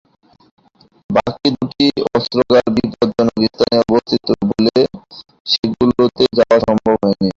বাকি 1.09 1.47
দুটি 1.55 1.85
অস্ত্রাগার 2.09 2.65
বিপজ্জনক 2.75 3.37
স্থানে 3.49 3.75
অবস্থিত 3.83 4.27
বলে 4.49 4.77
সেগুলোতে 5.47 6.23
যাওয়া 6.37 6.57
সম্ভব 6.65 6.95
হয়নি। 7.01 7.29